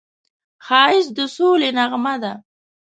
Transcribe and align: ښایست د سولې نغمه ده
ښایست 0.65 1.11
د 1.17 1.19
سولې 1.35 1.69
نغمه 1.77 2.15
ده 2.23 2.33